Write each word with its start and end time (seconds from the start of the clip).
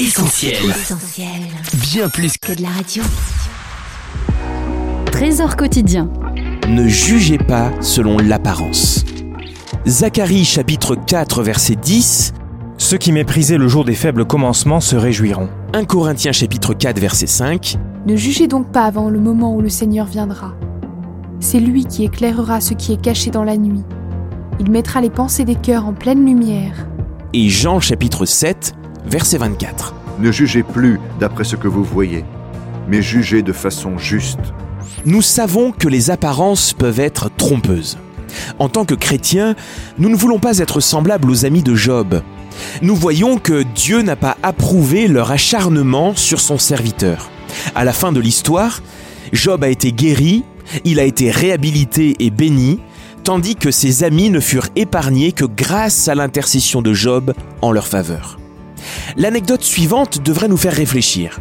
Essentiel. 0.00 0.70
Essentiel. 0.70 1.28
Bien 1.80 2.08
plus 2.08 2.38
Que 2.38 2.52
de 2.52 2.62
la 2.62 2.68
radio. 2.68 3.02
Trésor 5.10 5.56
quotidien. 5.56 6.08
Ne 6.68 6.86
jugez 6.86 7.36
pas 7.38 7.72
selon 7.80 8.18
l'apparence. 8.18 9.04
Zacharie 9.88 10.44
chapitre 10.44 10.94
4 10.94 11.42
verset 11.42 11.74
10, 11.74 12.32
Ceux 12.76 12.96
qui 12.98 13.10
méprisaient 13.10 13.58
le 13.58 13.66
jour 13.66 13.84
des 13.84 13.96
faibles 13.96 14.24
commencements 14.24 14.80
se 14.80 14.94
réjouiront. 14.94 15.48
1 15.74 15.84
Corinthiens 15.84 16.30
chapitre 16.30 16.74
4 16.74 17.00
verset 17.00 17.26
5, 17.26 17.76
Ne 18.06 18.14
jugez 18.14 18.46
donc 18.46 18.70
pas 18.70 18.84
avant 18.84 19.08
le 19.10 19.18
moment 19.18 19.52
où 19.56 19.60
le 19.60 19.68
Seigneur 19.68 20.06
viendra. 20.06 20.54
C'est 21.40 21.58
lui 21.60 21.84
qui 21.84 22.04
éclairera 22.04 22.60
ce 22.60 22.74
qui 22.74 22.92
est 22.92 23.00
caché 23.02 23.30
dans 23.30 23.44
la 23.44 23.56
nuit. 23.56 23.82
Il 24.60 24.70
mettra 24.70 25.00
les 25.00 25.10
pensées 25.10 25.44
des 25.44 25.56
cœurs 25.56 25.86
en 25.86 25.92
pleine 25.92 26.24
lumière. 26.24 26.86
et 27.32 27.48
Jean 27.48 27.80
chapitre 27.80 28.26
7 28.26 28.74
verset 29.08 29.38
24. 29.38 29.94
Ne 30.18 30.30
jugez 30.30 30.62
plus 30.62 31.00
d'après 31.18 31.44
ce 31.44 31.56
que 31.56 31.68
vous 31.68 31.84
voyez, 31.84 32.24
mais 32.88 33.02
jugez 33.02 33.42
de 33.42 33.52
façon 33.52 33.98
juste. 33.98 34.40
Nous 35.04 35.22
savons 35.22 35.72
que 35.72 35.88
les 35.88 36.10
apparences 36.10 36.72
peuvent 36.72 37.00
être 37.00 37.30
trompeuses. 37.36 37.98
En 38.58 38.68
tant 38.68 38.84
que 38.84 38.94
chrétiens, 38.94 39.54
nous 39.98 40.08
ne 40.08 40.16
voulons 40.16 40.38
pas 40.38 40.58
être 40.58 40.80
semblables 40.80 41.30
aux 41.30 41.44
amis 41.46 41.62
de 41.62 41.74
Job. 41.74 42.22
Nous 42.82 42.94
voyons 42.94 43.38
que 43.38 43.62
Dieu 43.62 44.02
n'a 44.02 44.16
pas 44.16 44.36
approuvé 44.42 45.08
leur 45.08 45.30
acharnement 45.30 46.14
sur 46.14 46.40
son 46.40 46.58
serviteur. 46.58 47.30
À 47.74 47.84
la 47.84 47.92
fin 47.92 48.12
de 48.12 48.20
l'histoire, 48.20 48.82
Job 49.32 49.64
a 49.64 49.68
été 49.68 49.92
guéri, 49.92 50.44
il 50.84 51.00
a 51.00 51.04
été 51.04 51.30
réhabilité 51.30 52.16
et 52.18 52.30
béni, 52.30 52.80
tandis 53.24 53.56
que 53.56 53.70
ses 53.70 54.04
amis 54.04 54.30
ne 54.30 54.40
furent 54.40 54.68
épargnés 54.76 55.32
que 55.32 55.44
grâce 55.44 56.08
à 56.08 56.14
l'intercession 56.14 56.82
de 56.82 56.92
Job 56.92 57.32
en 57.62 57.72
leur 57.72 57.86
faveur. 57.86 58.38
L'anecdote 59.16 59.62
suivante 59.62 60.22
devrait 60.22 60.48
nous 60.48 60.56
faire 60.56 60.74
réfléchir. 60.74 61.40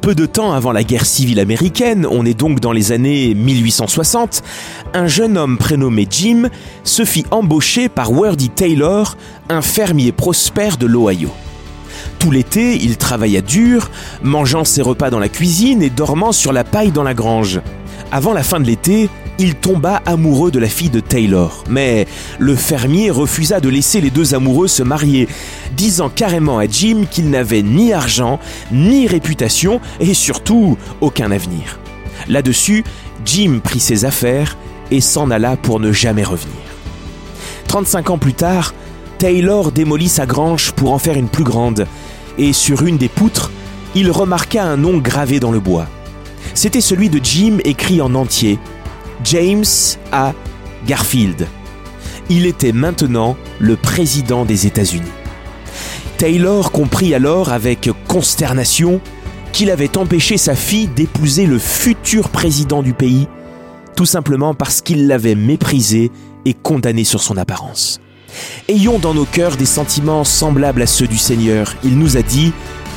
Peu 0.00 0.14
de 0.14 0.26
temps 0.26 0.52
avant 0.52 0.72
la 0.72 0.84
guerre 0.84 1.06
civile 1.06 1.40
américaine, 1.40 2.06
on 2.08 2.24
est 2.24 2.38
donc 2.38 2.60
dans 2.60 2.72
les 2.72 2.92
années 2.92 3.34
1860, 3.34 4.42
un 4.94 5.06
jeune 5.06 5.36
homme 5.36 5.58
prénommé 5.58 6.06
Jim 6.08 6.48
se 6.84 7.04
fit 7.04 7.24
embaucher 7.30 7.88
par 7.88 8.12
Wordy 8.12 8.50
Taylor, 8.50 9.16
un 9.48 9.62
fermier 9.62 10.12
prospère 10.12 10.76
de 10.76 10.86
l'Ohio. 10.86 11.30
Tout 12.18 12.30
l'été, 12.30 12.76
il 12.76 12.96
travailla 12.96 13.40
dur, 13.40 13.90
mangeant 14.22 14.64
ses 14.64 14.82
repas 14.82 15.10
dans 15.10 15.18
la 15.18 15.28
cuisine 15.28 15.82
et 15.82 15.90
dormant 15.90 16.32
sur 16.32 16.52
la 16.52 16.64
paille 16.64 16.92
dans 16.92 17.02
la 17.02 17.14
grange. 17.14 17.60
Avant 18.12 18.32
la 18.32 18.42
fin 18.42 18.60
de 18.60 18.66
l'été, 18.66 19.10
il 19.38 19.54
tomba 19.54 20.02
amoureux 20.06 20.50
de 20.50 20.58
la 20.58 20.68
fille 20.68 20.90
de 20.90 21.00
Taylor. 21.00 21.64
Mais 21.68 22.06
le 22.38 22.54
fermier 22.54 23.10
refusa 23.10 23.60
de 23.60 23.68
laisser 23.68 24.00
les 24.00 24.10
deux 24.10 24.34
amoureux 24.34 24.68
se 24.68 24.82
marier, 24.82 25.28
disant 25.76 26.08
carrément 26.08 26.58
à 26.58 26.66
Jim 26.66 27.04
qu'il 27.10 27.30
n'avait 27.30 27.62
ni 27.62 27.92
argent, 27.92 28.38
ni 28.72 29.06
réputation 29.06 29.80
et 30.00 30.14
surtout 30.14 30.76
aucun 31.00 31.30
avenir. 31.30 31.78
Là-dessus, 32.28 32.84
Jim 33.24 33.60
prit 33.62 33.80
ses 33.80 34.04
affaires 34.04 34.56
et 34.90 35.00
s'en 35.00 35.30
alla 35.30 35.56
pour 35.56 35.80
ne 35.80 35.92
jamais 35.92 36.24
revenir. 36.24 36.54
35 37.68 38.10
ans 38.10 38.18
plus 38.18 38.34
tard, 38.34 38.74
Taylor 39.18 39.72
démolit 39.72 40.08
sa 40.08 40.26
grange 40.26 40.72
pour 40.72 40.92
en 40.92 40.98
faire 40.98 41.16
une 41.16 41.28
plus 41.28 41.44
grande, 41.44 41.86
et 42.38 42.52
sur 42.52 42.82
une 42.84 42.98
des 42.98 43.08
poutres, 43.08 43.50
il 43.94 44.10
remarqua 44.10 44.62
un 44.62 44.76
nom 44.76 44.98
gravé 44.98 45.40
dans 45.40 45.50
le 45.50 45.60
bois. 45.60 45.86
C'était 46.54 46.80
celui 46.80 47.08
de 47.08 47.20
Jim 47.22 47.58
écrit 47.64 48.00
en 48.00 48.14
entier, 48.14 48.58
James 49.24 49.64
A. 50.12 50.32
Garfield. 50.86 51.46
Il 52.28 52.46
était 52.46 52.72
maintenant 52.72 53.36
le 53.58 53.76
président 53.76 54.44
des 54.44 54.66
États-Unis. 54.66 55.02
Taylor 56.18 56.72
comprit 56.72 57.14
alors 57.14 57.50
avec 57.52 57.90
consternation 58.08 59.00
qu'il 59.52 59.70
avait 59.70 59.96
empêché 59.96 60.36
sa 60.36 60.54
fille 60.54 60.88
d'épouser 60.88 61.46
le 61.46 61.58
futur 61.58 62.30
président 62.30 62.82
du 62.82 62.94
pays, 62.94 63.28
tout 63.96 64.06
simplement 64.06 64.54
parce 64.54 64.80
qu'il 64.80 65.06
l'avait 65.06 65.34
méprisé 65.34 66.10
et 66.44 66.54
condamné 66.54 67.04
sur 67.04 67.22
son 67.22 67.36
apparence. 67.36 68.00
Ayons 68.68 68.98
dans 68.98 69.14
nos 69.14 69.24
cœurs 69.24 69.56
des 69.56 69.66
sentiments 69.66 70.24
semblables 70.24 70.82
à 70.82 70.86
ceux 70.86 71.06
du 71.06 71.18
Seigneur. 71.18 71.74
Il 71.84 71.98
nous 71.98 72.16
a 72.16 72.22
dit, 72.22 72.52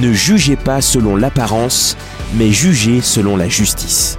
ne 0.00 0.12
jugez 0.12 0.56
pas 0.56 0.80
selon 0.80 1.16
l'apparence, 1.16 1.96
mais 2.34 2.50
jugez 2.50 3.00
selon 3.00 3.36
la 3.36 3.48
justice. 3.48 4.18